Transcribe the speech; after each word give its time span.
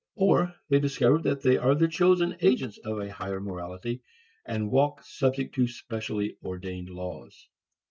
Or 0.15 0.55
they 0.67 0.79
discover 0.79 1.19
that 1.19 1.43
they 1.43 1.57
are 1.57 1.75
the 1.75 1.87
chosen 1.87 2.35
agents 2.41 2.79
of 2.79 2.97
a 2.99 3.11
higher 3.11 3.39
morality 3.39 4.01
and 4.47 4.71
walk 4.71 5.03
subject 5.03 5.53
to 5.53 5.67
specially 5.67 6.37
ordained 6.43 6.89
laws. 6.89 7.47